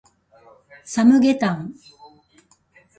[0.83, 1.75] サムゲタン